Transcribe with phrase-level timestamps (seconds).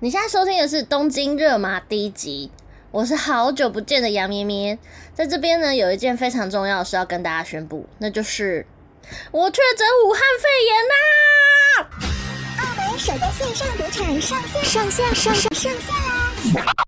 [0.00, 2.50] 你现在收听的是《东京热吗》第一集，
[2.90, 4.78] 我是好久不见的杨咩咩，
[5.14, 8.66] 在这边呢，有一件非常重要的事要跟大家宣布，那就是
[9.30, 11.88] 我确诊武汉肺炎啦！
[12.58, 16.85] 澳门首家线上赌场上线，上线，上线，上线啦！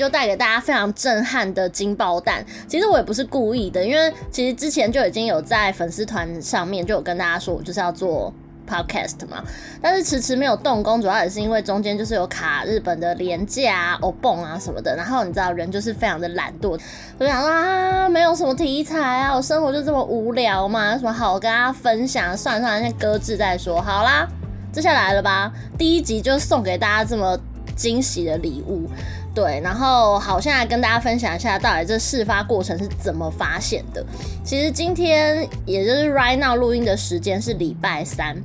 [0.00, 2.44] 就带给大家非常震撼的惊爆弹。
[2.66, 8.32] 其实我也不是故意的，因为其实之前就已经有在粉丝团上面就有跟大家说，我就是要做
[8.66, 9.44] podcast 嘛。
[9.82, 14.96] 但是迟迟没有动工，主要也是因为中间就是有卡日本的廉价啊、欧蹦啊什么的。
[14.96, 16.80] 然后你知道人就是非常的懒惰，
[17.18, 22.36] 就想说啊，没有什么题材啊，我生活就这么无聊嘛，有什么好跟大家分享？
[22.36, 23.80] 算了算了，先搁置再说。
[23.82, 24.26] 好啦，
[24.72, 27.38] 接下来了吧，第一集就送给大家这么
[27.76, 28.88] 惊喜的礼物。
[29.32, 34.04] 对，然后好，现在跟大家分享一下，到底这事发过程是怎么发现的。
[34.44, 38.36] 其实今天也就是 right now 录音的时间是礼拜三，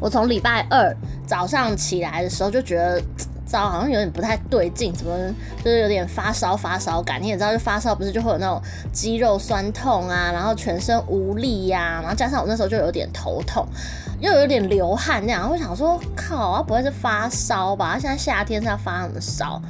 [0.00, 3.02] 我从礼拜二早上起来的时候就觉得，
[3.44, 5.14] 糟，好像有点不太对劲，怎么
[5.62, 7.22] 就是有点发烧发烧感。
[7.22, 13.66] 你也知道，就发烧不是就会有那种肌肉酸痛啊，然后全身无力呀、啊，然后加上我那时候就有点头痛，
[14.20, 17.98] 又有点流汗那样，我想说，靠，啊不会是发烧吧？
[17.98, 19.60] 现在夏天是要发什么烧？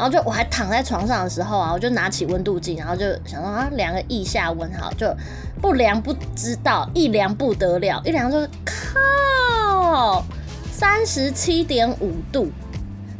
[0.00, 5.14] 然后就我还躺在床上的时候啊，我就拿起温度计，然后就想说啊，量个腋下温，好，就
[5.60, 10.24] 不量不知道，一量不得了，一量就靠
[10.72, 12.50] 三十七点五度，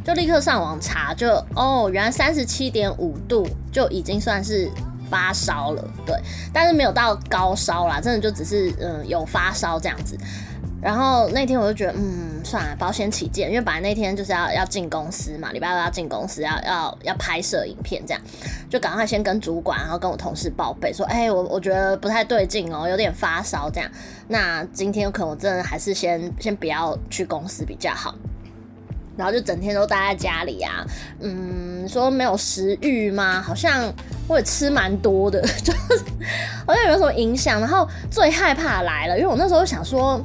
[0.03, 4.67] 就立刻上网查，就哦，原来三十七点五度就已经算是
[5.07, 6.19] 发烧了，对，
[6.51, 10.17] 但是没有到高烧啦，真的就只是嗯有发烧这样子。
[10.81, 18.21] 然后那天我就觉得，嗯，算了，保险起见，因为本来那天就是要要进公司嘛，礼拜二要进公司，要要要拍摄影片，这样
[18.67, 23.87] 就赶快先跟主管，然后跟我同事报备说，哎、我我觉得不太对劲哦，有点发烧这样。
[24.27, 28.15] 那今天可能我真的还是先先不要去公司比较好。
[29.15, 30.83] 然后就整天都待在家里啊，
[31.19, 33.39] 嗯，说没有食欲吗？
[33.39, 33.93] 好像
[34.27, 35.71] 我也吃蛮多的， 就
[36.65, 37.59] 好像有没有什么影响。
[37.59, 40.19] 然后最害怕来了，因为我那时候想说。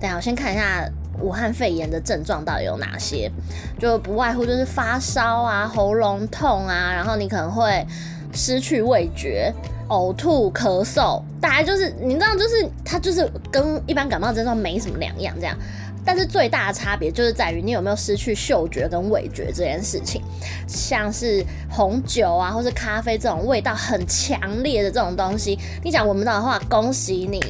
[0.00, 0.88] 等下，我先看一下
[1.20, 3.30] 武汉肺炎的症状到底有哪些，
[3.78, 7.86] 就不外乎就是发烧啊、喉咙痛啊，然后你可能会
[8.32, 9.52] 失去味觉、
[9.88, 15.56] 呕吐、咳嗽，大概就是你知道，就是它就是跟一般感冒症状没什么两样这样，
[16.04, 20.20] 但是最大的差别就是在于你有没有失去嗅觉跟味觉这件事情，
[20.66, 27.40] 像是红酒啊或是咖啡这种味道很强烈的这种东西，你讲闻不到的话，恭喜你。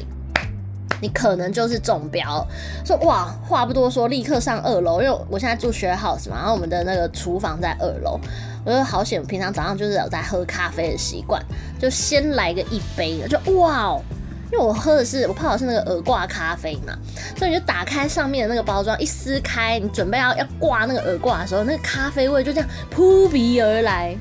[1.04, 2.42] 你可能就是中标，
[2.82, 8.18] 说哇，话不多说，立刻上二楼，因为我现在住学 house 嘛，然后我们的那个厨房在二楼，
[8.64, 11.44] 我就好险，平常早上就是有在喝咖啡的习惯，
[11.78, 14.00] 就先来个一杯，就哇哦，
[14.50, 16.96] 因为我喝的是我泡的是那个耳挂咖啡嘛，
[17.36, 24.16] 所以你就打开上面的那个包装，一撕开，你准备要要挂那个耳挂的时候，那个咖啡味就这样扑鼻而来。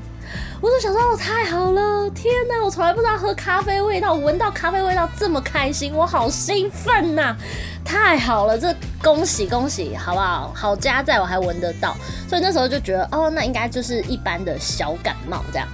[0.60, 2.08] 我就想说，哦，太好了！
[2.10, 7.36] 天哪，我从来不知道喝咖啡味道，闻到咖啡味道这么开心，我好兴奋呐！
[7.84, 10.52] 太好了，这恭喜恭喜，好不好？
[10.54, 11.94] 好家在我还闻得到，
[12.28, 15.68] 所以那时候就觉得，哦，那应该就是一般的小感冒这样。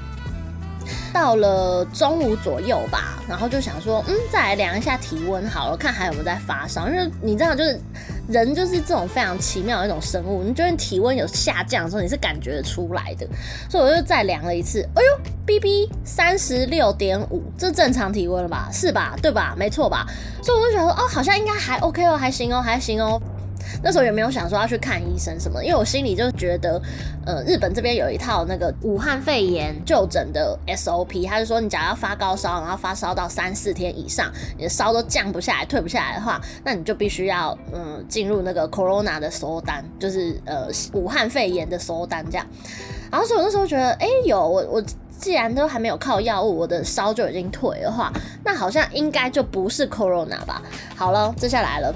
[1.13, 6.89] 到了中午左右吧，然后就想说，嗯，再来量一下体温好了，看还有没有在发烧。
[6.89, 7.81] 因为你知道，就是
[8.31, 13.27] 人就是这种非常奇妙的一种生物，你觉得体温有下降的时候，你是感觉得出来的。
[13.69, 18.69] 所以我就再量了一次，哎呦，BB 三十六点五，这正常体温了吧？
[18.73, 19.17] 是吧？
[19.21, 19.55] 对吧？
[19.59, 20.07] 没错吧？
[20.43, 23.21] 所以我就觉得，哦，好像应该还 OK 哦，还行哦，还行哦。
[23.83, 26.81] 那时候也没有想说要去看医生什么，因为我心里就觉得，
[27.25, 42.47] 呃，日本这边有一套那个武汉肺炎就诊的 SOP，他就说你假如要发高烧，然后发烧到三四天以上，你的烧都降不下来、退不下来的话，那你就必须要嗯进入那个 Corona 的收单，就是呃武汉肺炎的收单这样。
[43.11, 44.85] 然后所以我那时候觉得，哎、有我我
[45.19, 48.13] 既然都还没有靠药物，我的烧就已经退的话，
[48.45, 50.63] 那好像应该就不是 Corona 吧？
[50.97, 51.95] 好了，接下来了。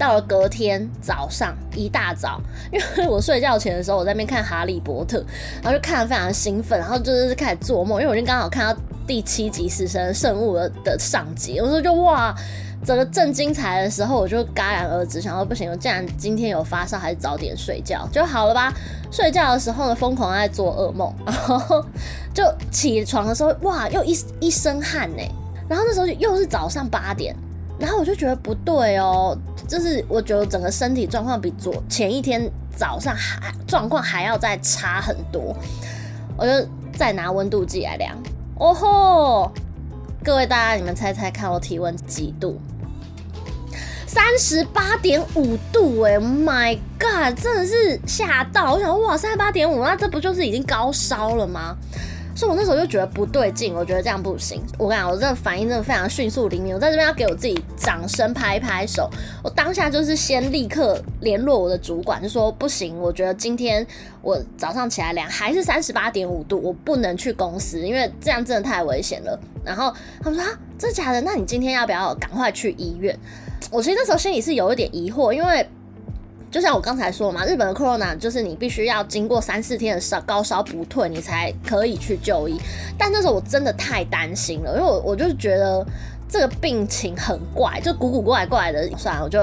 [0.00, 2.40] 到了隔天早上一大早，
[2.72, 5.18] 因为我睡觉前的时候，我在那边看《哈利波特》，
[5.62, 12.34] 然后就看得非常兴奋，然后就是开始做梦，因为我就刚好看到第七集死神圣物的的上集，我说就哇，
[12.82, 18.72] 整个正精彩的时候，我就戛然而止，想说不行，我既然今天有发烧，还是早点睡觉就好了吧。
[19.10, 21.84] 睡觉的时候呢，疯狂在做噩梦，然后
[22.32, 25.22] 就起床的时候，哇，又一一身汗呢，
[25.68, 27.36] 然后那时候又是早上八点。
[27.78, 29.34] 然后我就觉得不对哦，
[29.70, 35.56] 就是我觉得整个身体状况比昨前一天早上还状况还要再差很多，
[36.36, 38.20] 我就再拿温度计来量，
[38.56, 39.52] 哦吼！
[40.24, 42.60] 各位大家，你们猜猜看我体温几度？
[44.08, 48.72] 三十八点五度哎，My God，真的是吓到！
[48.72, 51.76] 我想哇，三十八点五，那这不就是已经高烧了吗？
[52.40, 54.62] 所以我那时候就觉得不对劲，我觉得这样不行。
[54.78, 56.72] 我跟你讲，我这个反应真的非常迅速灵敏。
[56.72, 59.10] 我在这边要给我自己掌声拍拍手。
[59.44, 63.86] 我当下就是先立刻联络我的主管，就说不行，我觉得今天
[64.22, 69.38] 我早上起来量还是三十八点五度，我不能去公司，因为这样真的太危险了。
[69.62, 69.92] 然后
[70.22, 71.20] 他们说啊，真假的？
[71.20, 73.14] 那你今天要不要赶快去医院？
[73.70, 75.68] 我其实那时候心里是有一点疑惑，因为。
[76.50, 82.60] 就像我刚才说嘛，日本的 corona 就是你必须要经过三四天的烧高烧不退，你才可以去就医。
[82.98, 85.86] 但那时候我真的太担心了，因为我我就觉得
[86.28, 88.88] 这个病情很怪，就古古怪怪的。
[88.96, 89.40] 算了，我就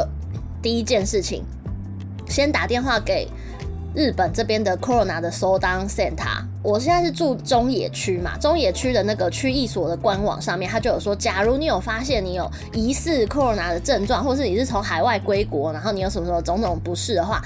[0.62, 1.44] 第一件事情
[2.28, 3.28] 先打电话给。
[3.96, 17.42] 日本这边的 Corona 的收当 Center，我现在是住中野区嘛，中野区的那个区役所的官网上面，他就有说，假如你有发现你有疑似 Corona 的症状，或是你是从海外归国，然后你有什么什么种种不适的话，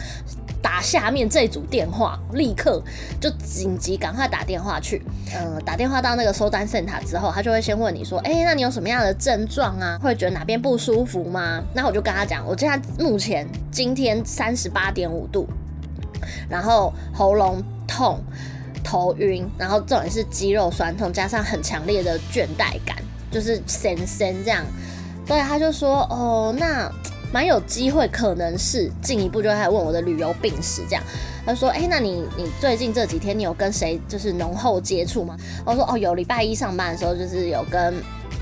[0.59, 2.81] 打下面这组电话，立刻
[3.19, 4.99] 就紧急赶快打电话去，
[5.35, 9.99] 嗯，打电话到那个收单 Center 之后，他就会先问你说，哎、那你有什么样的症状啊？
[10.01, 11.61] 会觉得哪边不舒服吗？
[11.75, 15.47] 那我就跟他讲，我现在目前今天三十八点五度。
[16.49, 18.19] 然后喉咙痛、
[18.91, 22.97] 头晕，然后重点是肌肉酸痛，加上很强烈的倦怠感，
[23.31, 24.65] 就是神神这样。
[25.25, 26.91] 所以他就说：“哦，那
[27.31, 31.01] 蛮有机会，可能是进一步就开始问我的旅游病史这样。”
[31.45, 37.93] 他说：“哎，那你你最近这几天你有跟谁就是浓厚接触吗？”我说：“哦，有礼拜一上班的时候就是有跟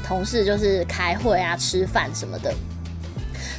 [0.03, 2.51] 同事就是开会啊、吃饭什么的，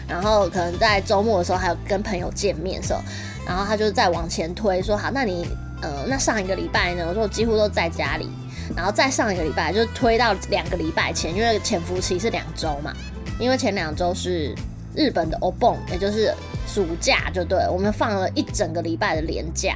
[0.08, 3.00] 然后可能在周末的时候还有跟朋友见面的时候。”
[3.46, 5.48] 然后他就再往前推，说好，那你，
[5.82, 7.06] 呃，那上一个礼拜呢？
[7.08, 8.28] 我说我几乎都在家里，
[8.76, 12.92] 然后再上一个礼拜就推到两个礼拜前，因为潜伏期是两周嘛，
[13.38, 14.54] 因为前两周是
[14.94, 16.34] 日本的お盆，也就是
[16.66, 19.74] 暑假，就对，我们放了一整个礼拜的年假。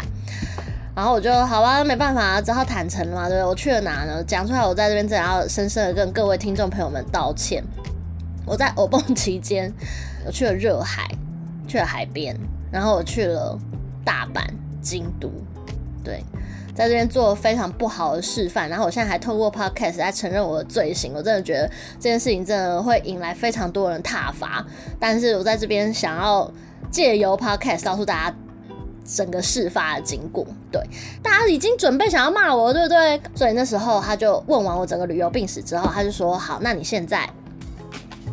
[0.95, 3.43] 然后我就好吧，没办法，只好坦诚了嘛，对？
[3.43, 4.23] 我去了哪呢？
[4.23, 7.65] 讲出来，我在这边真的要深深的跟各位听众朋友们道歉。
[8.47, 9.73] 我在お盆期间，
[10.25, 11.09] 我去了热海，
[11.67, 12.39] 去了海边。
[12.71, 13.59] 然后我去了
[14.05, 14.45] 大阪、
[14.81, 15.33] 京都，
[16.05, 16.23] 对，
[16.75, 18.69] 在这边做了非常不好的示范。
[18.69, 21.13] 然后我现在还透过 podcast 来承认我的罪行。
[21.15, 24.65] 我真的觉得这件事情真的会引来非常多人挞伐。
[25.01, 26.49] 但是我在这边想要
[26.91, 28.37] 借由 podcast 告诉大家
[29.05, 30.47] 整个事发的经过。
[30.71, 30.81] 对，
[31.23, 33.21] 大家已经准备想要骂我，对不对？
[33.35, 37.29] 所以那时候他就问完我整个旅游病史之后，他就说：“好，那你现在。”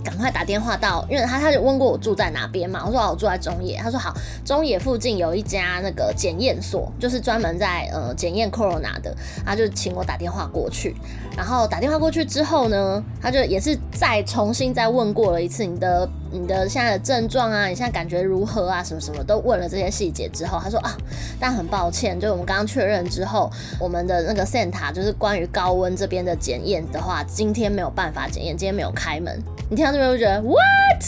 [0.04, 4.14] 赶快打电话到，因为他他就问过我住在哪边嘛，我说我住在中野，他说好，
[4.44, 9.16] 中野附近有一家那个检验所，就是专门在呃检验 corona 的，
[9.46, 10.96] 他就请我打电话过去，
[11.38, 20.98] 然后打电话过去之后呢，他就也是再重新再问过了一次你的你的现在的症状啊，你现在感觉如何啊，什么什么都问了这些细节之后，他说啊，
[21.40, 29.40] 但很抱歉，就我们刚刚确认之后，我们的那个 senta 就是关于高温这边的检验的话，今天没有办法检验，今天没有开门，
[29.70, 29.92] 你听到。
[29.92, 31.04] 这边就觉得 what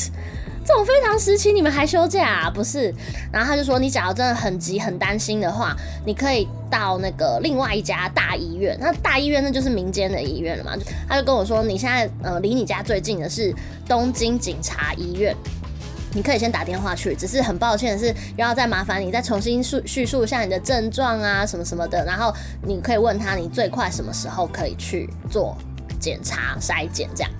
[0.65, 2.49] 这种非常时期你们还休假啊？
[2.49, 2.93] 不是？
[3.31, 5.75] 然后他就说，你假如真的很急很担心的话，
[6.05, 8.77] 你可以到那个另外一家大医院。
[8.79, 10.71] 那大医院那就是民间的医院了嘛？
[11.07, 13.53] 他就跟我说，你现在呃离你家最近的是
[13.87, 15.35] 东京警察医院，
[16.13, 17.13] 你可以先打电话去。
[17.13, 22.05] 只是很抱歉的是，又要再麻烦你再重新叙叙述一下你的症状啊什么什么的。
[22.05, 25.57] 然后你可以问他，你最快什么时候可以去做
[25.99, 27.31] 检查筛检这样。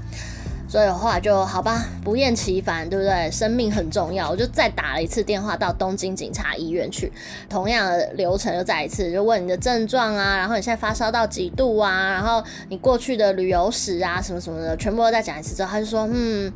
[0.74, 3.30] 所以的话就好吧，不厌其烦，对不对？
[3.30, 7.14] 生命很重要，我就再打了一次电话到东京警察医院去，
[7.48, 16.52] 同样的流程又再一次，就问你的症状啊，然后你现在发烧到几度啊，然后你过去的旅游史啊，什么什么的，全部都再讲一次之后，他就说，嗯，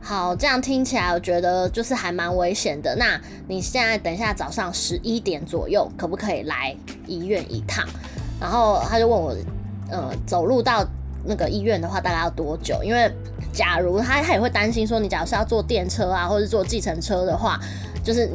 [0.00, 2.94] 好，这样听起来我觉得就是还蛮危险的。
[2.94, 6.72] 那你现在等一下早上十一点左右，可不可以来
[7.08, 7.84] 医院一趟？
[8.40, 9.34] 然后他就问我，
[9.90, 10.86] 呃，走路到。
[11.28, 12.84] 那个医院的话大概要多久？
[12.84, 13.10] 因为
[13.56, 17.58] 假如他他也会担心说，你假如是要坐电车啊，或者坐计程车的话，
[18.04, 18.28] 就是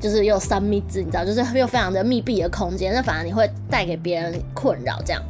[0.00, 5.00] 就是又三密制，你知道，就是又非常的密闭的空间，那反而你会带给别人困扰。
[5.06, 5.22] 这样，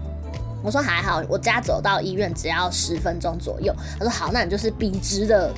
[0.62, 3.74] 我说还好，我家走到医院只要十分钟左右。
[3.98, 5.52] 他说好，那你就是笔直的。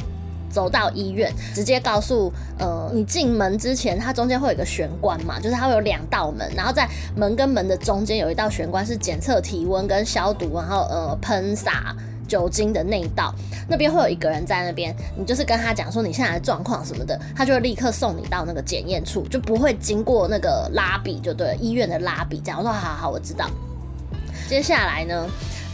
[0.48, 11.94] 走到医院，直接告诉呃，你进门之前，它中间会有一个玄关嘛，就是它会有两道门，然后在门跟门的中间有一道玄关是检测体温跟消毒，然后呃喷洒
[12.26, 13.34] 酒精的那一道，
[13.68, 22.58] 那边会有一个人在那边，你就是跟他讲说你现在的状况什么的，他就会立刻送你到那个检验处，就不会经过那个拉比，就对了，医院的拉比这样。
[22.58, 23.48] 我说好好，我知道。
[24.48, 25.26] 接下来呢？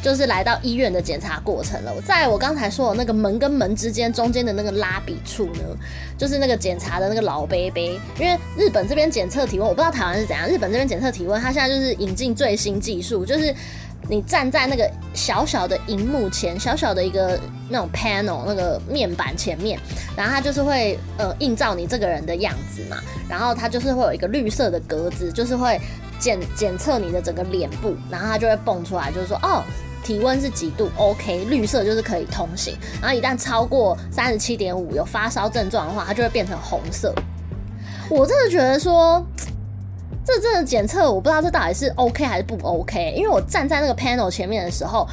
[0.03, 1.93] 就是来到医院的检查过程了。
[2.05, 5.63] 在我刚才说的那个门跟门之间中间的那个拉比处呢，
[6.19, 8.01] 就是那个检查的那个老杯杯。
[8.19, 10.49] 因为日本这边检测体温，我不知道台湾是怎样。
[10.49, 13.55] 日本这边检测体温，它现在就是引进最新技术，就是
[14.09, 19.79] 你站在那个小小的荧幕前，小小的一个那种 panel 那个面板前面，
[20.17, 25.81] 然后它就是会呃映照你这个人的样子嘛，然后它就是会有一个绿色的格子，就是会
[26.19, 29.63] 检检测你的整个脸部，然后它就会蹦出来，就是说哦。
[30.05, 32.77] 体温是几度？OK，绿色就是可以通行。
[33.01, 37.15] 然后一旦超过三十七点五，有发烧症状的话，它就会变成红色。
[38.11, 39.25] 我真的觉得说，
[40.25, 43.13] 这真的检测，我不知道这到底是 OK 还是不 OK。
[43.17, 45.07] 因为我站在那个 panel 前面的时候，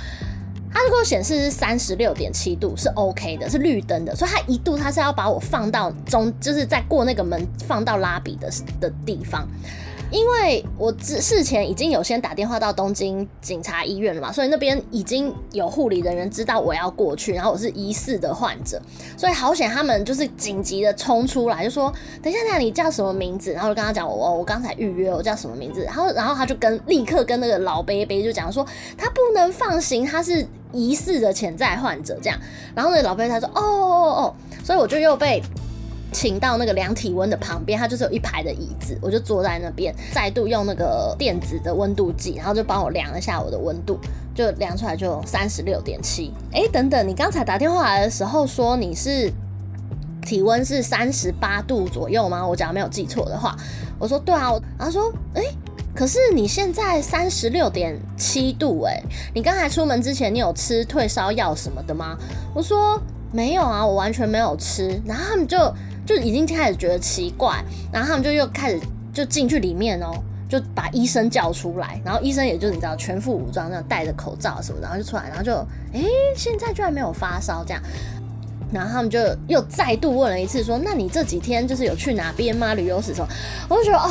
[0.71, 4.15] 它就给我显示是三十六点七度，是 OK 的，是绿灯的。
[4.15, 9.47] 所以它一度它是要把我放到中，就是在过那个门放到拉比的的地方。
[10.11, 18.81] 因为我之事前已经有先打电话到东京警察医院了嘛，所以那边已经有护理人员知道我要过去，然后我是疑似的患者，
[19.15, 23.51] 所以好险他们就是紧急的冲出来，就说等一下，等一下你叫什么名字？
[23.51, 28.65] 然后就跟他讲我我刚才预约我叫什么名字，然后然后他就跟立刻跟那个老伯伯就讲说
[28.97, 32.39] 他不能放行，他是疑似的潜在患者这样，
[32.75, 35.41] 然后那个老伯伯他说哦哦哦，所以我就又被。
[36.11, 43.99] 请到那个量体温的旁边，它就是有一排的椅子，我就坐在那边，再度用那个电子的温度计，然后就帮我量了一下我的温度，
[44.33, 46.33] 就量出来就三十六点七。
[46.51, 49.31] 哎，等等，你刚才打电话来的时候说你是
[50.23, 52.45] 体温是三十八度左右吗？
[52.45, 53.55] 我假如没有记错的话，
[53.99, 55.43] 我说对啊，然后说哎，
[55.93, 58.99] 可是你现在三十六点七度，哎，
[59.35, 62.17] 你刚才出门之前你有吃退烧药什么的吗？
[62.55, 62.99] 我说
[63.31, 65.71] 没有啊，我完全没有吃，然后他们就。
[66.09, 67.63] 就已经开始觉得奇怪，
[67.93, 68.79] 然后他们就又开始
[69.13, 70.11] 就进去里面哦，
[70.49, 75.53] 就把医生叫出来，然后医生也就你知道全副武装那样戴着口罩什么，然后就出来，然后就
[75.93, 76.01] 哎，
[76.35, 77.83] 现在居然没有发烧这样，
[78.73, 82.73] 然后他们就又再度问了一次说，那你这几天就是有去哪边吗？
[82.73, 83.27] 旅游史什么？
[83.69, 84.09] 我就觉得哦。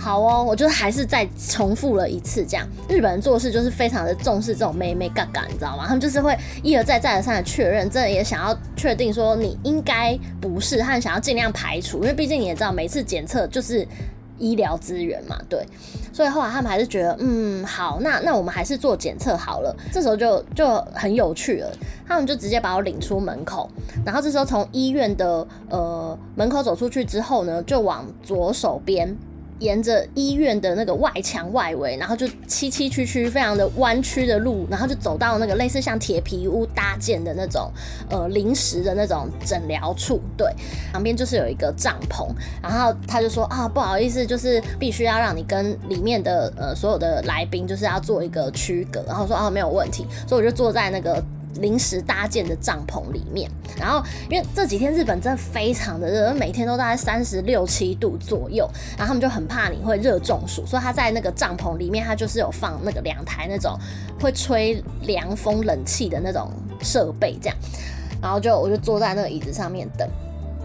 [0.00, 5.84] 好哦，我就是还是再重复了一次，这样日本人做事就是非常的重视这种眉眉角角，你知道吗？
[5.86, 13.86] 他们就是会一而再再而三的确认，真的也想要确定说你应该不是，他们想要尽量排除，因为毕竟你也知道，每次检测就是
[14.38, 15.64] 医疗资源嘛，对。
[16.12, 19.74] 所以后来他们还是觉得，嗯，好，那那我们还是做检测好了。
[19.92, 21.70] 这时候就就很有趣了，
[22.08, 23.68] 他们就直接把我领出门口，
[24.04, 29.14] 然后这时候从医院的呃门口走出去之后呢，就往左手边。
[29.60, 37.70] 沿着医院的那个外墙外围，然后就崎崎岖岖、非常的弯曲的路，然后就走到那个类似像铁皮屋搭建的那种
[38.10, 40.50] 呃临时的那种诊疗处，对，
[40.92, 42.26] 旁边就是有一个帐篷，
[42.62, 51.22] 然后他就说啊，不好意思，就是必须要让你跟里面的呃所有的来宾就是要做一个区隔，然后说啊没有问题，所以我就坐在那个。
[51.56, 63.76] 临时搭建的帐篷里面，然后因为这几天日本真的非常的热，每天都大概三十六七度左右，然后他们就很怕你会热中暑，所以他在那个帐篷里面，他就是有放那个两台那种
[64.20, 67.56] 会吹凉风冷气的那种设备，这样，
[68.22, 70.08] 然后就我就坐在那个椅子上面等，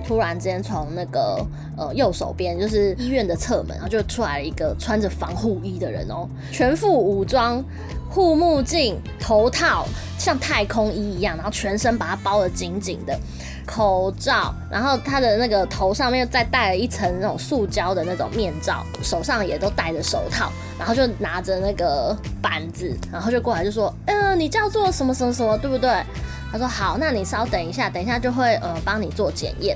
[0.08, 1.44] 突然之间从那个
[1.76, 7.64] 呃右手边就是医院的侧门，然后就出来了一个穿着防护衣的人哦，全副武装。
[8.16, 9.86] 护目镜、头套，
[10.18, 13.20] 像太空衣一样，然后全身把它包得紧紧的，
[13.66, 25.92] 口罩，然后他的那个头上面再戴了一层那种塑胶的那种面罩，手上也都戴着手套，然后就拿着那个板子，然后就过来就说：“嗯、呃，你叫做什么什么什么，对不对？”
[26.54, 29.76] 他说：“好，那你稍等一下，等一下就会呃帮你做检验。”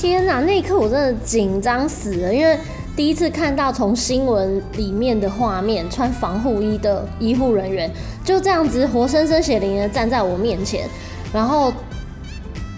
[0.00, 2.58] 天哪，那一刻我真的紧张死了，因为。
[3.00, 7.90] 第一次看到从新闻里面的画面，穿防护衣的医护人员
[8.22, 10.86] 就这样子活生生血淋淋的站在我面前，
[11.32, 11.72] 然后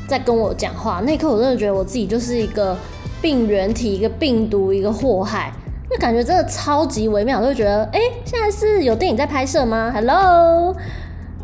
[0.06, 1.02] 再跟我讲话。
[1.04, 2.78] 那一刻我真的觉得我自己就是一个
[3.20, 5.52] 病原体，一个病毒，一个祸害。
[5.90, 10.72] 那感觉真的超级微妙，我就觉得，哎、现在是有电影在拍摄吗？Hello，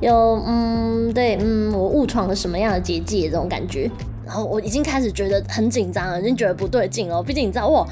[0.00, 3.28] 有，嗯，对，嗯，我误闯了什么样的结界？
[3.28, 3.90] 这种感觉。
[4.24, 7.20] 然后我已经开始觉得很紧张了，已经觉得不对劲了。
[7.20, 7.84] 毕竟你知道我。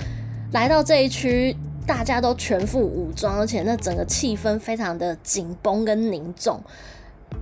[0.53, 6.61] 来到这一区，大家都全副武装，而且那整个气氛非常的紧绷跟凝重，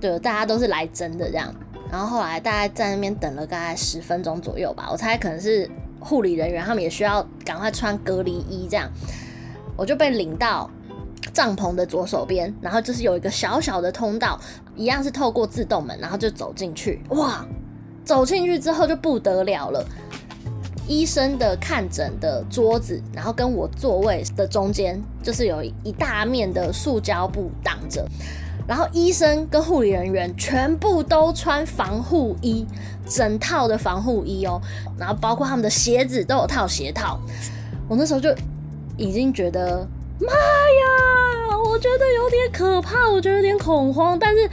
[0.01, 1.53] 对，大家都是来真的这样。
[1.91, 5.69] 然后后来大概在那边等了大概十分钟左右吧，我猜可能是
[5.99, 8.89] 护理人员他们也需要赶快穿隔离衣这样，
[9.77, 10.69] 我就被领到
[11.31, 14.39] 帐篷的左手边，然后就是有一个小小的通道，
[14.75, 17.01] 一样是透过自动门，然后就走进去。
[17.09, 17.45] 哇，
[18.03, 19.85] 走进去之后就不得了了。
[20.87, 28.07] 医生的看诊的桌子，然后跟我座位的中间，就是有一大面的塑胶布挡着，
[28.67, 32.65] 然后医生跟护理人员全部都穿防护衣，
[33.07, 34.61] 整套的防护衣哦，
[34.97, 37.19] 然后包括他们的鞋子都有套鞋套。
[37.87, 38.33] 我那时候就
[38.97, 39.87] 已经觉得，
[40.19, 44.49] 妈呀，我觉得有点可怕，我觉得有点恐慌，但是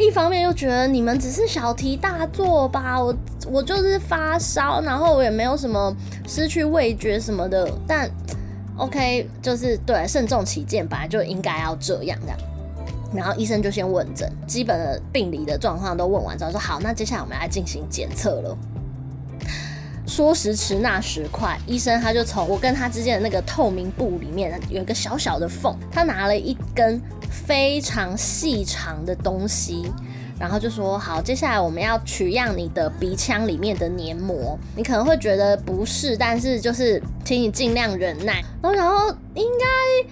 [0.00, 3.14] 一方面又觉得你们只是小题大做吧，我
[3.50, 5.94] 我就是发烧，然后我也没有什么
[6.26, 8.10] 失去味觉什么的，但
[8.76, 12.38] OK，就是对，慎重起见，本来就应该要这样这样。
[13.12, 18.56] 然后医生就先问诊，基本的病理的状况都问完之后，说好，那接下来我们来进行检测了。
[20.20, 27.00] 说时迟，那时快，医生他就从我跟他之间的那个透明布里面有一个小小的缝，他拿了一根
[27.30, 29.90] 非常细长的东西，
[30.38, 34.58] 然后就说好，接下来我们要取样你的鼻腔里面的黏膜。
[34.76, 38.44] 你可能会觉得不适，但是就是请你尽量忍耐。
[38.62, 40.10] 然后，然后应该。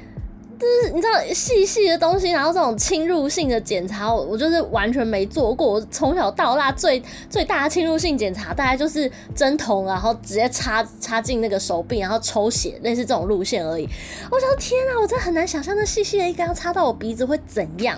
[0.59, 5.75] 就是你知道细细的东西，然后这种侵入性的检查，我我就是完全没做过。
[5.75, 7.01] 我从小到大最
[7.31, 13.89] 最大的侵入性检查，大概就是针筒，然后直接插插进那个手臂，然后抽血，类似这种路线而已。
[14.31, 17.97] 我想天啊，我真的很难想象那细细的一根插到我鼻子会怎样。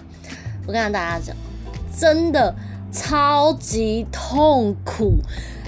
[0.67, 1.35] 我跟大家讲，
[1.99, 2.55] 真的
[2.93, 5.15] 超级痛苦。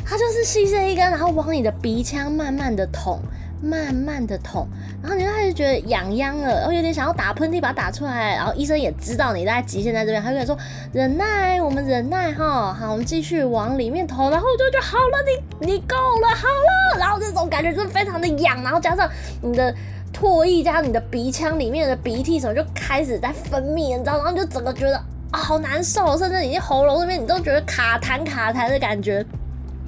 [0.05, 3.19] 它就是细细的一根，然后往你的鼻腔慢慢的捅。
[3.63, 4.67] 慢慢的捅，
[5.01, 8.35] 然后你就开始觉得痒痒了，然后有点想要打喷嚏，把它打出来。
[8.35, 10.59] 然后医生也知道你大概极限在这边，他就跟你说
[10.93, 14.29] 忍耐，我们忍耐哈，好，我们继续往里面捅。
[14.31, 15.19] 然后我就觉得好了，
[15.61, 16.99] 你你够了，好了。
[16.99, 19.09] 然后这种感觉就是非常的痒，然后加上
[19.41, 19.73] 你的
[20.13, 24.97] 唾液加你的鼻腔里面的鼻涕什么就开始在分泌，你知道，然后就整个觉得
[25.31, 29.25] 啊好难受，甚至你喉咙这边你都觉得卡痰卡痰的感觉。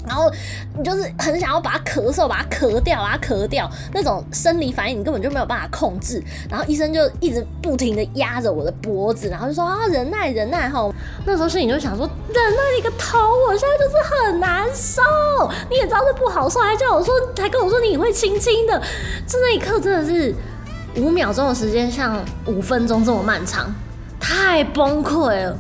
[0.06, 0.30] 然后
[0.76, 6.22] 你就是很想要把它咳嗽，把它咳掉，把它咳掉，那种生理反应你根本就没有办法控制。
[6.48, 10.88] 然后医生就一直不停的压着我的脖子，然后就说啊忍耐忍耐哈。
[11.26, 13.18] 那时候心里就想说忍耐你个头，
[13.48, 13.96] 我现在就是
[14.30, 15.02] 很难受，
[15.70, 18.78] 你也知道是不好受，还叫我说，还跟我说你会轻轻的，
[19.26, 20.34] 就那一刻真的是
[20.96, 23.74] 五秒钟的时间像五分钟这么漫长，
[24.20, 25.56] 太崩溃了。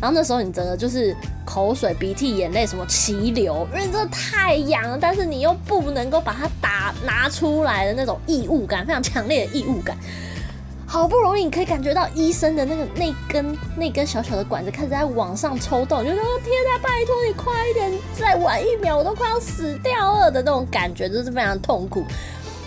[0.00, 9.96] 然后那时候你真的就是口水、鼻涕、眼泪什么齐流，因为真的太痒了，但是你又不能够把它打拿出来的那种异物感，非常强烈的异物感。
[10.86, 22.02] 好不容易你可以感觉到医生的那个那根那根小小的管子开始在往上抽动，就说天哪，拜托你快一点，再晚一秒我都快要死掉了的那种感觉，就是非常痛苦。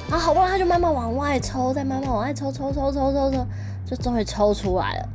[0.07, 3.47] 然后好不容易他就慢慢往外抽，再慢慢往外抽，抽抽抽抽抽，
[3.89, 5.09] 就终于抽出来了。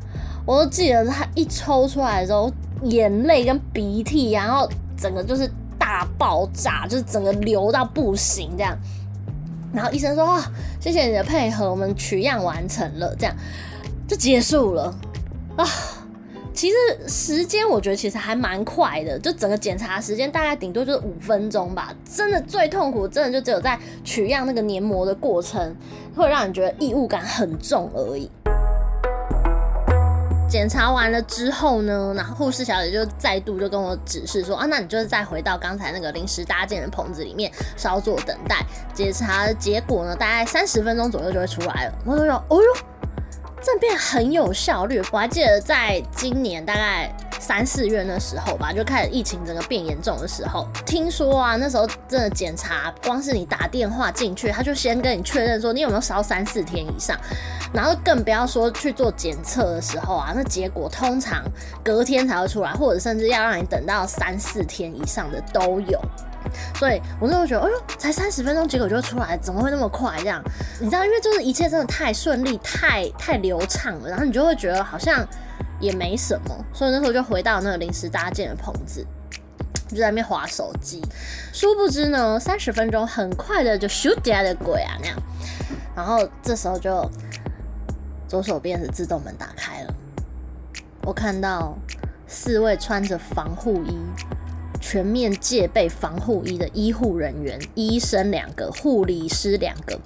[0.47, 2.51] 我都记得他一抽出来的时候，
[2.85, 8.79] 眼泪跟鼻涕，然后整个就是大爆炸，就是整个流到不行这样。
[9.75, 13.35] 然后医生说：“啊，谢谢你的配合，我们取样完成了，这样
[14.07, 14.95] 就结束了。”
[15.59, 15.67] 啊，
[16.55, 16.77] 其实
[17.09, 21.93] 时间我觉得其实还蛮快的，就整个检查时间大概顶多就是五分钟吧。
[22.09, 25.75] 真的最痛苦，真的就只有在取样那个黏膜的过程，
[26.15, 28.31] 会让你觉得异物感很重而已。
[30.49, 41.95] 检查完了之后呢，然后护士小姐就再度就跟我指示说啊，那你就是再回到刚才那个临时搭建的棚子里面稍作等待，检查结果呢，大概三十分钟左右就会出来了。
[42.05, 42.81] 我就说，哦哟，
[43.67, 45.03] 这变很有效率。
[45.11, 47.13] 我还记得在今年大概。
[47.39, 57.17] 三四月那时候吧，就开始疫情整个变严重的时候，听说啊，那时候真的检查，光是你打电话进去，他就先跟你确认说你有没有烧三四天以上，
[57.75, 61.45] 然后更不要说去做检测的时候啊，那结果通常
[61.85, 66.01] 隔天才会出来，或者甚至要让你等到三四天以上的都有。
[66.75, 70.17] 所以我那时候觉得，哎呦，才三十分钟，结果就出来，怎么会那么快？
[70.19, 70.43] 这样，
[70.81, 75.27] 你知道，因为就是一切真的太顺利，太太流畅了，然后你就会觉得好像。
[75.79, 79.07] 也没什么，所以那时候就回到那个临时搭建的棚子，
[79.89, 81.03] 就在那边划手机。
[81.53, 85.15] 殊不知呢，三十分钟很快的就咻掉的鬼啊那样。
[85.95, 87.07] 然后这时候就
[88.27, 89.95] 左手边的自动门打开了，
[91.03, 91.77] 我看到
[92.27, 94.01] 四位穿着防护衣、
[94.86, 100.00] 全面戒备防护衣的医护人员，医生两个，护理师两个，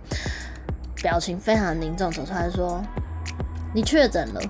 [0.95, 4.41] 表情非常的凝重，走出来说：“你确诊了。”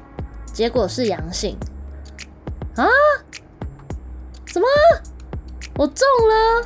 [0.53, 1.57] 结果是阳性
[2.75, 2.87] 啊？
[4.45, 4.65] 什么？
[5.77, 6.63] 我中了？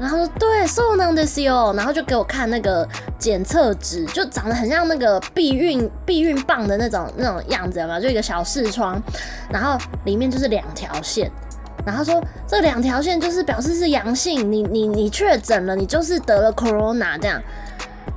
[0.00, 1.72] 然后说对，そうなんですよ。
[1.76, 9.00] 然后就给我看那个检测纸，就长得很像那个避孕避孕棒的那种那种样子嘛，就一个小视窗，
[9.48, 11.30] 然后里面就是两条线，
[11.85, 17.41] 然后说这两条线就是表示是阳性，你你你确诊了，你就是得了 corona 这样。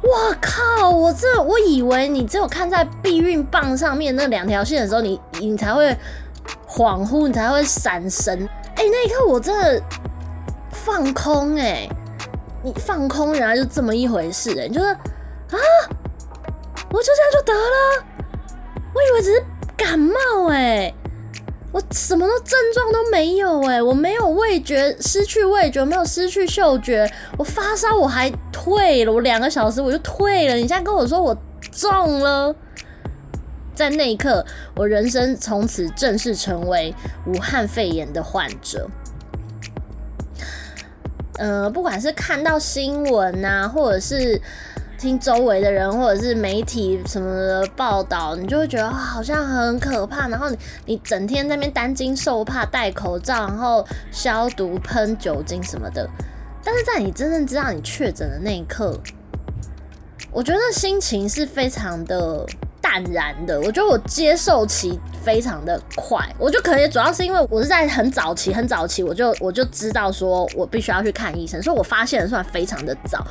[0.00, 0.90] 我靠！
[0.90, 5.96] 我这我以为你只有看在避孕棒上面那两条线的时候，你你才会
[6.68, 8.48] 恍惚，你才会闪神。
[8.76, 9.82] 哎、那一刻我真的
[10.70, 11.88] 放空哎、
[12.62, 15.58] 你放空原来就这么一回事哎、就是啊，
[16.90, 18.04] 我就这样就得了，
[18.94, 19.44] 我以为只是
[19.76, 20.94] 感冒哎、
[21.78, 30.54] 我什么都症状都没有哎、我没有味觉，失去味觉，没有失去嗅觉，我发烧我还退了，我两个小时我就退了。
[30.54, 31.36] 你现在跟我说我
[31.70, 32.52] 中了，
[33.76, 36.92] 在那一刻，我人生从此正式成为
[37.26, 38.90] 武汉肺炎的患者。
[41.38, 44.42] 呃，不管是看到新闻啊，或者是。
[44.98, 50.26] 听周围的人或者是媒体什么的报道，你就会觉得好像很可怕。
[50.28, 56.08] 然后你你整天在那边担惊受怕，戴口罩，然后消毒、喷酒精什么的。
[56.64, 58.98] 但是在你真正知道你确诊的那一刻，
[60.32, 62.44] 我觉得心情是非常的
[62.82, 63.58] 淡然的。
[63.60, 66.18] 我觉得我接受期非常的快。
[66.38, 73.24] 我就可以主要是因为我是在很早期、很早期，我就我就知道说我必须要去看医生，所以我发现的算非常的早。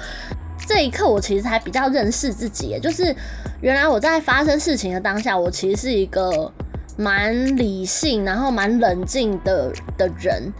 [0.67, 3.15] 这一刻，我其实还比较认识自己，就是
[3.61, 6.51] 原来我在发生事情的当下，我其实是一个
[6.97, 10.51] 蛮理性，然后蛮冷静的的人。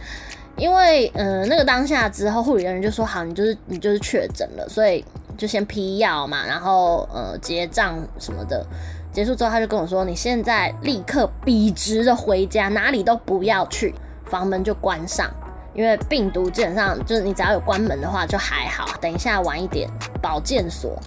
[0.56, 5.04] 因为，嗯、呃，那个当下之后，护理人员就说：“好，你就是你就是确诊了，所以
[5.36, 8.66] 就先批药嘛，然后呃结账什么的。
[9.12, 13.94] 结束之后，他就跟我说：你现在立刻笔直的回家，哪里都不要去，
[14.24, 15.30] 房门就关上。”
[15.78, 19.88] 因为病毒基本上就是你只要有关门的话就还好，等一下晚一点
[20.20, 21.00] 保健所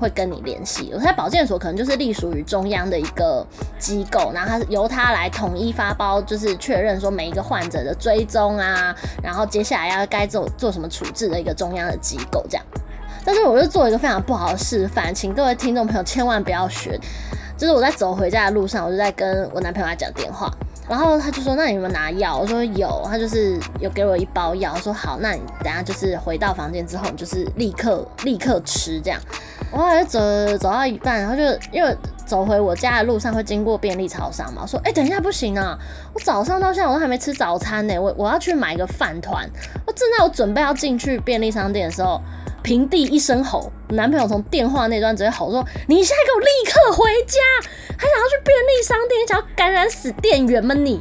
[0.00, 0.90] 会跟你联系。
[0.94, 3.46] 我在保健所可能就是隶属于中央的一个
[3.78, 12.64] 机构，然后它是由它来统一发包，就是确认说每一个患者的追踪啊，然后接下来要该做做什么处置的一个中央的机构这样。
[13.26, 16.98] 但是我就做一个非常不好的示范，请各位听众朋友千万不要学。
[17.58, 20.50] 就是我在走回家的路上，我就在跟我男朋友来讲电话。
[20.88, 24.72] 然后他就说：“那你有没有拿药？”我说：“有。”他就是有给我一包药。
[24.74, 29.18] 我说：“好，那你等下就是回到房间之后，你就是立刻立刻吃这样。”
[29.72, 30.20] 我后来走
[30.58, 31.42] 走到一半，然后就
[31.72, 35.78] 因为走回我家的路上会经过便利超商嘛，我说：“哎、等一下不行啊！
[36.12, 39.48] 我早上到现在我都还没吃早餐呢，我我要去买个饭团。”
[39.86, 42.20] 我正在我准备要进去便利商店的时候。
[42.64, 47.38] 平地一声吼，男朋友从电话那端直接吼说：“你现在给我立刻回家！
[47.98, 51.00] 还想要去便利商店，你想要感染死店员吗你？”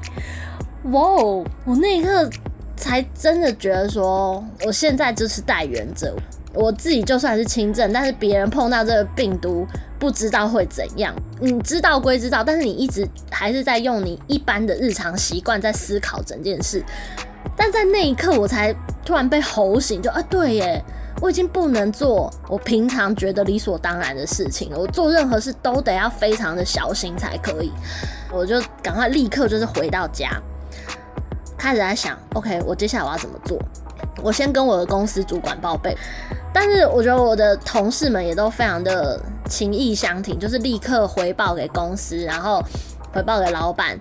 [0.92, 1.46] 哇哦！
[1.64, 2.30] 我那一刻
[2.76, 6.14] 才真的觉得说，我现在就是带原者。
[6.54, 9.66] 我自己就算是轻症，但是别人碰到这个病毒，
[9.98, 11.16] 不知道会怎样。
[11.40, 16.84] 你知道归知道，但是你一直还是在用你一般的日常习惯在思考整件事。
[17.56, 20.84] 但在那一刻，我才突然被吼醒，就啊，对耶！
[21.22, 24.72] 我已经不能做我平常觉得理所当然的事情。
[24.76, 27.72] 我做任何事都得要非常的小心才可以。
[28.32, 30.32] 我就赶快立刻就是回到家，
[31.58, 33.58] 开始在想，OK，我接下来我要怎么做？
[34.22, 35.96] 我先跟我的公司主管报备，
[36.54, 42.64] 但是我觉得我的同事们也都非常的情义相挺，就是立刻回报给公司，然后
[43.14, 43.98] 回报给老板。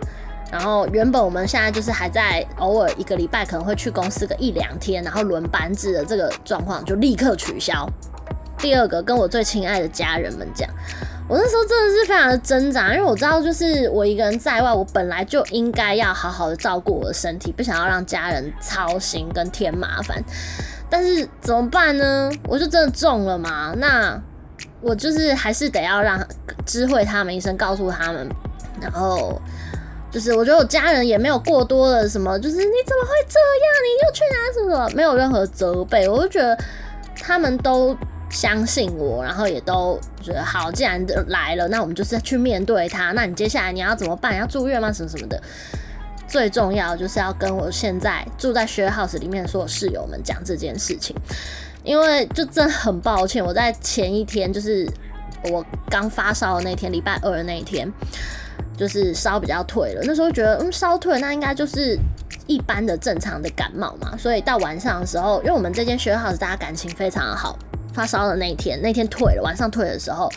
[0.52, 7.88] 然后原本我们现在就是还在偶尔一个礼拜可能会去公司个一两天，然后轮班制的这个状况就立刻取消。
[8.58, 10.68] 第二个，跟我最亲爱的家人们讲，
[11.26, 20.22] 我那时候真的是非常的挣扎，因为我知道就是我一个人在外，我本来就应该要好好的照顾我的身体，不想要让家人操心跟添麻烦。
[20.90, 22.30] 但是怎么办呢？
[22.46, 23.72] 我就真的中了嘛？
[23.78, 24.20] 那
[24.82, 26.22] 我就是还是得要让
[26.66, 28.28] 知会他们一声，告诉他们，
[28.82, 29.40] 然后。
[30.12, 33.74] 就是我觉得我家人也没有过多的什么，就是你怎么会这样？
[33.82, 34.52] 你又去哪？
[34.52, 34.94] 什么？
[34.94, 36.56] 没有任何责备，我就觉得
[37.16, 37.96] 他们都
[38.28, 43.12] 相信我，然后也都觉得好，既然来了，那我们就是去面对他。
[43.12, 44.36] 那你接下来你要怎么办？
[44.36, 44.92] 要住院吗？
[44.92, 45.42] 什么什么的？
[46.28, 51.16] 最重要就是要跟我现在住在 share house 里面所有室友们讲这件事情，
[51.84, 54.86] 因为就真的很抱歉，我在前一天就是
[55.50, 57.90] 我刚发烧的那天，礼拜二的那一天。
[58.82, 61.96] 就是烧比较退了，那时候觉得嗯，烧退了，那应该就是
[62.48, 64.16] 一般的正常的感冒嘛。
[64.18, 67.56] 所以到晚上的时候，因为我们这间学校是大家感情非常好，
[67.94, 70.28] 发烧的那一天，那天退了，晚上退的时候，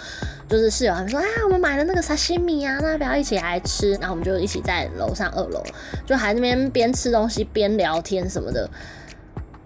[0.48, 3.94] 就是室友还说啊，我们买了那个沙西米啊，那不要一起来吃？
[3.94, 5.64] 然后我们就一起在楼上二楼，
[6.06, 8.70] 就还那边边吃东西边聊天什么的。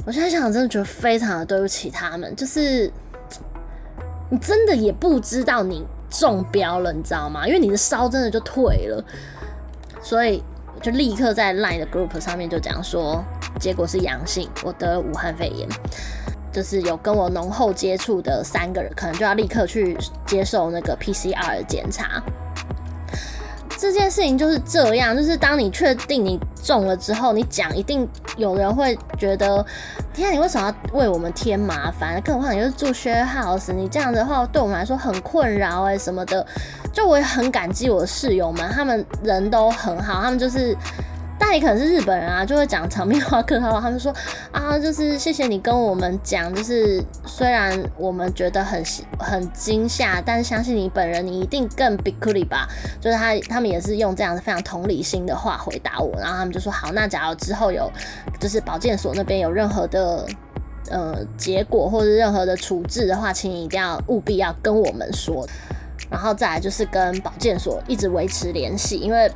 [0.05, 2.89] 我现在想，真的觉得非常的对不起他们，就是
[4.29, 5.85] 你真的也不知道你。
[6.10, 7.48] 中标了，你知道吗？
[7.48, 9.04] 因为你的烧真的就退了，
[10.02, 10.43] 所以
[10.82, 13.24] 就立刻在 LINE 的 group 上面就讲说，
[13.60, 15.67] 结果是阳性，我得了武汉肺炎。
[16.52, 19.95] 就是有跟我浓厚接触的三个人，可能就要立刻去
[20.26, 22.22] 接受那个 PCR 检查。
[23.79, 29.65] 这件事情就是这样，就是当你确定你中了之后，你讲一定有人会觉得，
[30.13, 32.21] 天啊，你为什么要为我们添麻烦？
[32.21, 36.45] 更何况你又是住 share house，你这样的话对我们来说很困扰哎什么的。
[36.91, 40.75] 就我也很感激我的室友们，他们人都很好，他们就是。
[41.38, 43.80] 但也可能是日本人啊，就会讲场面话、客套话。
[43.80, 44.14] 他们说
[44.52, 48.83] 啊，就是谢谢你跟我们讲，就是虽然我们觉得很
[49.18, 52.68] 很惊吓，但是相信你本人，你一定更びっくり吧。
[53.00, 57.90] 就是他他们也是用这样子非常同理心的话回答我，然后他们就说好，那假如之后有
[58.38, 60.24] 就是保健所那边有任何的
[60.88, 65.46] 呃结果或者任何的处置的话，请你一定要务必要跟我们说。
[66.09, 69.28] 然后再来就是跟保健所一直维持联系，因为。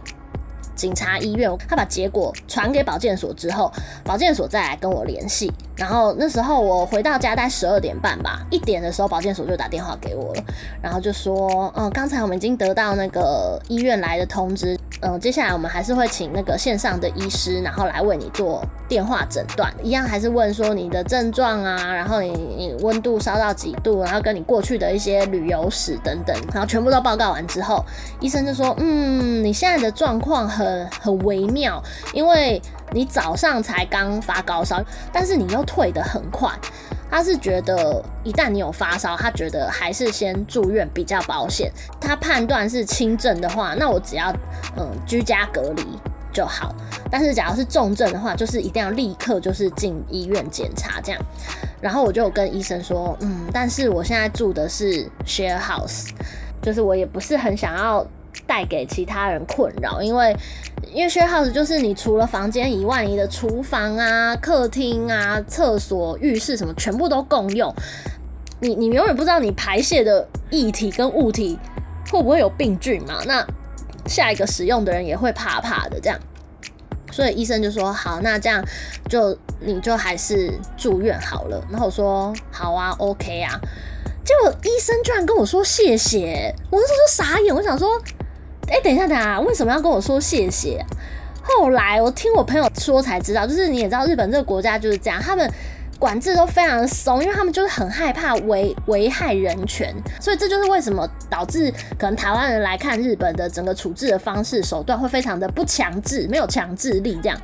[0.83, 3.71] 警察医院，他把结果传给保健所之后，
[4.03, 5.49] 保健所再来跟我联系。
[5.75, 10.43] 然后那时候我回到家大概十二点半吧，一点的时候保健所就打电话给我了，
[10.81, 27.83] 然后就说，嗯，刚才我们已经得到那个医院来的通知，嗯，接下来我们还是会请那个线上的医师，然后来为你做电话诊断，一样还是问说你的症状啊，然后你你温度烧到几度，然后跟你过去的一些旅游史等等，然后全部都报告完之后，
[28.19, 31.81] 医生就说，嗯，你现在的状况很很微妙，
[32.13, 32.61] 因为。
[32.91, 36.51] 你早上才刚发高烧，但是你又退得很快。
[37.09, 41.71] 他是觉得一旦你有发烧，他觉得还是先住院比较保险。
[42.01, 44.31] 他判断是轻症的话，那我只要
[44.75, 45.85] 嗯居家隔离
[46.31, 46.73] 就好。
[47.11, 51.21] 但是假如是重症的话，就是一定要立刻就是进医院检查这样。
[51.79, 56.09] 然后我就跟医生说，嗯，但是我现在住的是 share house，
[56.63, 58.05] 就是我也不是很想要。
[58.47, 60.35] 带给其他人困扰，因为
[60.93, 67.73] 因为 share house 就是你除了房间以外，你的厨房啊、客厅啊、厕所、浴室什么全部都共用，
[68.59, 71.57] 你你永远不知道你排泄的液体跟物体
[72.11, 73.23] 会不会有病菌嘛？
[73.25, 73.43] 那
[74.05, 76.19] 下一个使用的人也会怕怕的这样，
[77.11, 78.63] 所以医生就说好，那这样
[79.09, 81.59] 就你就还是住院好了。
[81.71, 83.59] 然后我说好啊，OK 啊，
[84.23, 87.99] 结果医生居然跟我说谢谢，我那时候就傻眼，我想说。
[88.73, 90.83] 哎、等一下，等一下，为什么要跟我说谢谢？
[91.43, 95.47] 后来我听我朋友说才知道，就是你也知道，日本这个国家就是这样，他们
[95.99, 107.39] 管制都非常松，因为他们就是很害怕危危害人权，所以这就是为什么导致可能台湾人来看日本的整个处置的方式手段会非常的不强制，没有强制力这样。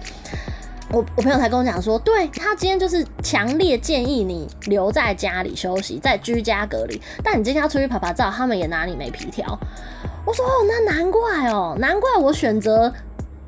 [0.91, 9.57] 我我朋友才跟我讲说，对，他今天就是强烈建议你留在家里休息，在居家隔离，但你今天要出去拍拍照，他们也拿你没皮条。
[10.25, 12.91] 我说哦，那难怪哦，难怪我选择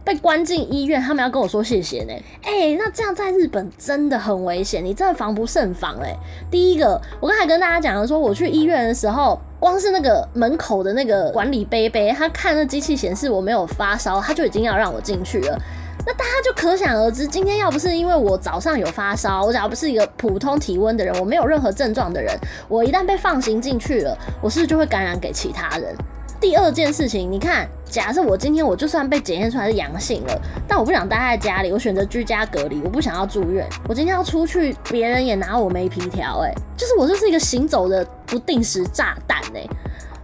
[0.03, 2.13] 被关进医院，他们要跟我说谢谢呢。
[2.43, 6.15] 哎、那这样在日本真的很危险，你真的防不胜防哎。
[6.51, 15.59] 第一个，我刚才跟大家讲的说，我去医院的时候，光是那个门口的那个管理杯杯，他看那机器显示我没有发烧，他就已经要让我进去了。
[16.05, 22.35] 那大家就可想而知，今天要不是因为我早上有发烧，我假如不是一个普通体温的人，我没有任何症状的人，
[22.67, 25.95] 我一旦被放行进去了，我是不是就会感染给其他人？
[26.39, 39.63] 第二件事情，你看，假设我今天我就算被检验出来是阳性了，但我不想待在家里，我选择居家隔离，我不想要住院，我今天要出去，别人也拿我没皮条，哎，就是我就是一个行走的不定时炸弹，哎，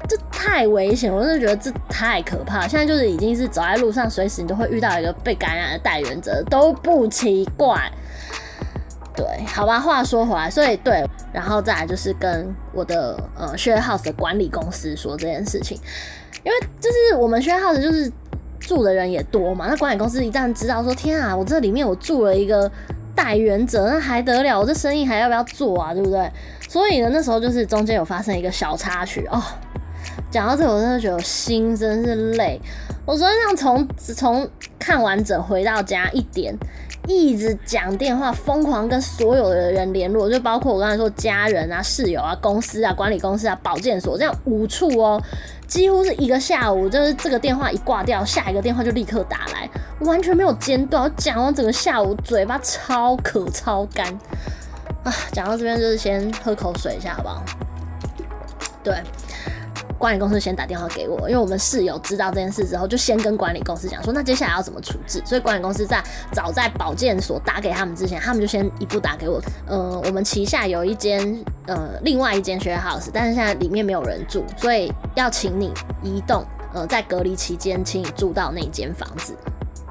[0.08, 2.68] 这太危险，我真的觉得这太可怕。
[2.68, 7.92] 现在就是已经是走在路上，随时你都会遇到一个被感染的带原者，都不奇怪。
[9.16, 15.76] 对，好吧，话说回来，所以对，然后再来就是跟我的呃 share house 的管理公司说这件事情，
[16.44, 18.12] 因为就是我们 share house 就是
[18.60, 22.72] 住的人也多嘛，那管理公司一旦知道说天啊，我这里面我住了一个
[23.16, 26.32] 带原者，那还得了，我这生意还要不要做啊，对不对？
[26.70, 29.42] 所以呢，那时候就是中间有发生一个小插曲哦。
[30.30, 32.60] 讲到这，我真的觉得心真是累。
[33.06, 36.58] 我昨天这样从从看完整回到家一点。
[37.10, 45.24] 一直讲电话，疯狂跟所有的人联络，就包括我刚才说家人啊、室友啊、公司啊、管理公司啊、保健所，这样五处哦，
[45.68, 49.70] 几乎是一个下午，就是这个电话一挂掉，下一个电话就立刻打来，
[50.02, 51.02] 完全没有间断。
[51.02, 54.06] 我讲完整个下午，嘴巴超渴超干
[55.06, 55.14] 啊！
[55.32, 57.42] 讲到这边就是先喝口水一下，好不好？
[58.84, 58.94] 对。
[59.98, 65.22] 管理公司先打电话给我，因为我们室友知道这件事之后，就先跟管理公司讲说，那接下来要怎么处置。
[65.26, 69.42] 所以管理公司在早在保健所打给他们之前，他们就先一步打给我。
[69.66, 76.46] 呃，我们旗下有一间呃另外一间 share house，但是现在里面没有人住，所以要请你移动。
[76.74, 79.34] 呃，在隔离期间，请你住到那间房子。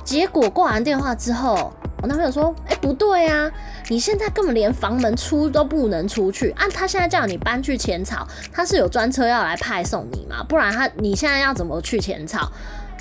[0.04, 1.72] 结果挂完电话之后。
[2.06, 3.50] 男朋友说：“哎、不对啊，
[3.88, 6.50] 你现在根本连房门出都不能出去。
[6.50, 10.42] 啊、他现在叫你搬去浅草，他是有专车要来派送你嘛？
[10.48, 12.50] 不然他你现在要怎么去浅草？”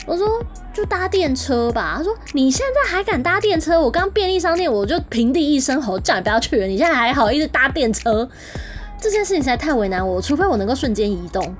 [0.05, 0.27] 我说
[0.73, 3.79] ：“就搭电车吧。”他说：“你现在还敢搭电车？
[3.79, 8.29] 我刚便利商店我就平地一声吼叫你不要去了，你现在还好意思搭电车？
[9.01, 11.55] 这件事情实在太为难我，除非我能够瞬间移动。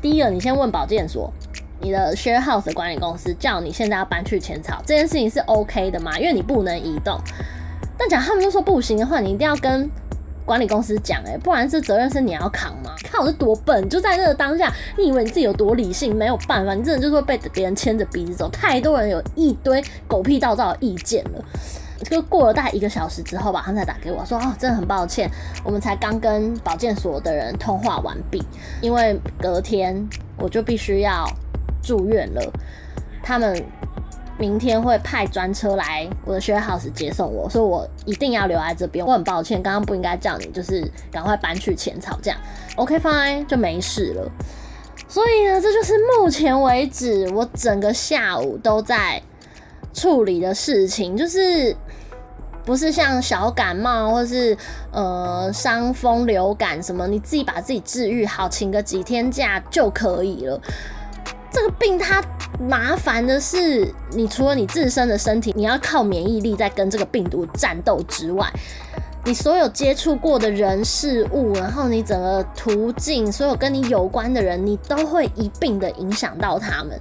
[0.00, 1.32] 第一个，你先问保健所。”
[1.80, 6.18] 你的 share house 的管理公司叫你现在要搬去浅草，这件事情是 OK 的吗？
[6.18, 7.18] 因为你不能移动。
[7.98, 9.90] 但假如他们都说不行的话，你一定要跟
[10.44, 12.94] 管理公司讲，哎，不然这责任是你要扛吗？
[13.04, 16.14] 看我是多笨，就在那个当下，你以为你自己有多理性？
[16.14, 18.48] 没有办法，你真的就是会被别人牵着鼻子走。
[18.50, 21.44] 太多人有一堆狗屁道道的意见了。
[22.10, 25.30] 就过了大概一个小时之后吧，他们才打给我说，哦，真的很抱歉，
[25.62, 28.42] 我们才刚跟保健所的人通话完毕，
[28.80, 31.26] 因为隔天我就必须要。
[31.82, 32.52] 住院了，
[33.22, 33.64] 他们
[34.38, 39.04] 明天会派专车来我的 share house 接送我，所以我一定要留在这边。
[39.04, 42.40] 我很抱歉，刚刚不应该叫你，就是赶快搬去浅草这样。
[42.76, 44.30] OK fine，就没事了。
[45.06, 49.20] 所以呢，这就是目前为止我整个下午都在
[49.92, 51.76] 处理的事情，就是
[52.64, 54.56] 不是像小感冒或是
[54.92, 60.60] 呃伤风流感什么，你自己把自己治愈好，请个几天假就可以了。
[61.50, 62.22] 这个病它
[62.58, 68.48] 麻烦的是，你除了你自身的身体，你要靠免疫力在跟这个病毒战斗之外，
[69.24, 76.98] 你所有接触过的人事物，然后你整个途径，所有跟你有关的人，你都会一并的影响到他们。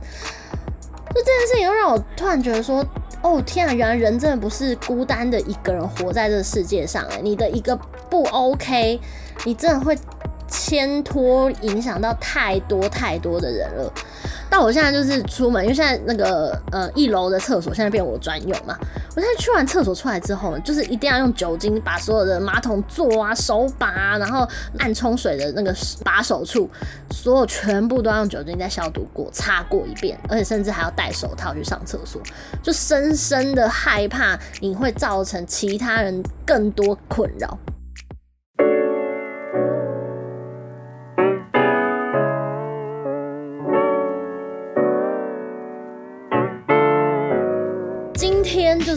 [1.14, 2.86] 就这件事情又让我突然觉得说，
[3.22, 7.76] 哦天啊，原来人真的不是孤单的一个人活在这个世界上，哎，你的一个
[8.10, 9.00] 不 OK，
[9.44, 9.98] 你真的会
[10.50, 13.94] 牵拖影响到太多太多的人了。
[14.52, 18.76] 但我现在就是出门，因为现在那个呃一楼的厕所现在变我专用嘛。
[19.16, 24.48] 我现在去完厕所出来之后呢，就是一定要用酒精把所有的马桶座啊、手把啊，然后
[24.80, 26.68] 按冲水的那个把手处，
[27.12, 32.20] 所有全部都要用酒精再消毒过、擦过一遍，而且甚至还要戴手套去上厕所，
[32.64, 37.56] 就深深的害怕你会造成其他人更多困扰。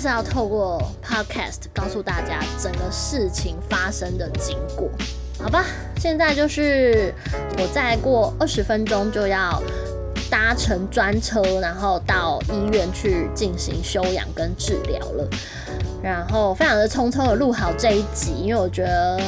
[0.02, 4.90] 是要透过 podcast 告诉大家整个事情发生的经过，
[5.38, 5.64] 好吧？
[5.98, 7.14] 现在就是
[7.56, 9.62] 我再过二十分钟就要
[10.28, 15.30] 搭乘专车，然后到医院去进行休养跟治疗了。
[16.02, 19.20] 然后非常的匆匆的录好这一集，因为我觉得。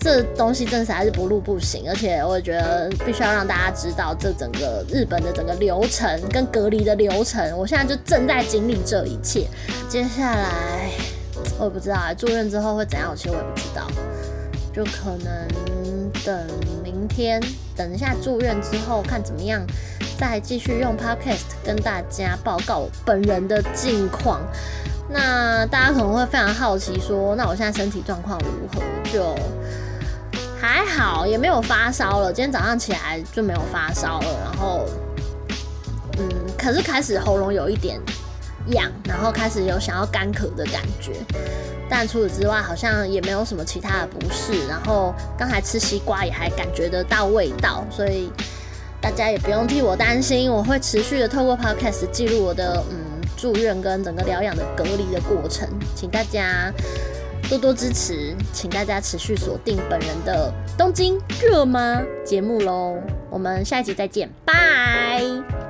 [0.00, 7.54] 这东西真的还是不录不行，而且我觉得必须要让大家知道这整个日本的整个流程跟隔离的流程。
[7.54, 9.46] 我现在就正在经历这一切，
[9.90, 10.90] 接下来
[11.58, 13.86] 我也不知道住院之后会怎样，其实我也不知道，
[14.72, 16.46] 就可能等
[16.82, 17.38] 明天，
[17.76, 19.62] 等一下住院之后看怎么样，
[20.18, 24.40] 再继续用 podcast 跟大家报告本人的近况。
[25.10, 28.82] 那大家可能会非常好奇说，那我现在身体状况如何？
[29.12, 29.36] 就。
[30.60, 32.30] 还好，也没有发烧了。
[32.30, 34.86] 今天早上起来就没有发烧了，然后，
[36.18, 37.98] 嗯，可是开始喉咙有一点
[38.66, 41.12] 痒，然后开始有想要干咳的感觉。
[41.88, 44.66] 但除此之外，好像也没有什么其他的不适。
[44.68, 48.30] 然后刚才吃西瓜也还感觉得到味道，所以
[49.00, 50.52] 大家也不用替我担心。
[50.52, 52.96] 我会持续的透过 Podcast 记录我的嗯
[53.34, 56.70] 住院跟整个疗养的隔离的过程，请大家。
[57.50, 62.94] 多多支持，请大家持续锁定本人的东京热吗节目喽！
[63.28, 65.69] 我们下一集再见，拜。